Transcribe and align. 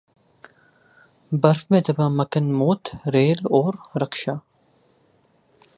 برف 1.31 1.65
میں 1.71 1.81
دبا 1.87 2.07
مکھن 2.09 2.51
موت 2.53 2.89
ریل 3.13 3.45
اور 3.49 3.73
رکشا 4.01 4.33